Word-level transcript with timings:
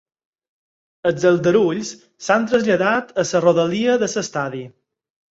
Els 1.09 1.25
aldarulls 1.31 1.91
s’han 2.27 2.47
traslladat 2.53 3.11
a 3.25 3.27
la 3.33 3.41
rodalia 3.45 3.99
de 4.05 4.09
l’estadi. 4.15 4.63